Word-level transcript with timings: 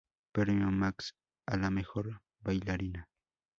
Premio 0.31 0.71
Max 0.71 1.13
a 1.45 1.57
la 1.57 1.69
mejor 1.69 2.21
bailarina. 2.39 3.07